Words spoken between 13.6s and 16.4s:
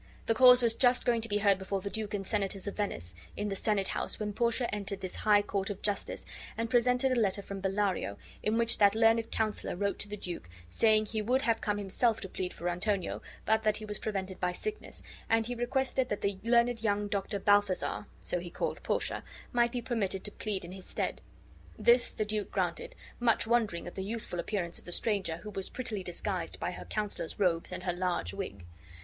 that he was prevented by sickness, and he requested that the